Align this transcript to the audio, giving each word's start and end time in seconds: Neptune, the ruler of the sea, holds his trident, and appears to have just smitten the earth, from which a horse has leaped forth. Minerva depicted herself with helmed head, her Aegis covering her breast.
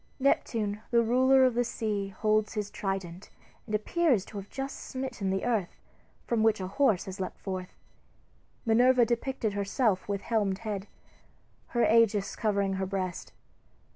Neptune, 0.19 0.81
the 0.89 1.03
ruler 1.03 1.43
of 1.45 1.53
the 1.53 1.63
sea, 1.63 2.07
holds 2.07 2.53
his 2.55 2.71
trident, 2.71 3.29
and 3.67 3.75
appears 3.75 4.25
to 4.25 4.37
have 4.37 4.49
just 4.49 4.79
smitten 4.79 5.29
the 5.29 5.45
earth, 5.45 5.77
from 6.25 6.41
which 6.41 6.59
a 6.59 6.65
horse 6.65 7.05
has 7.05 7.19
leaped 7.19 7.37
forth. 7.37 7.75
Minerva 8.65 9.05
depicted 9.05 9.53
herself 9.53 10.09
with 10.09 10.21
helmed 10.21 10.57
head, 10.57 10.87
her 11.67 11.85
Aegis 11.85 12.35
covering 12.35 12.73
her 12.81 12.87
breast. 12.87 13.31